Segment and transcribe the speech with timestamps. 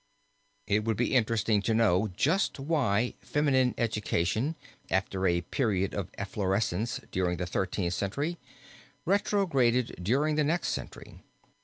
[0.65, 4.55] It would be interesting to know just why feminine education,
[4.89, 8.39] after a period of efflorescence during the Thirteenth Century,
[9.05, 11.19] retrograded during the next century.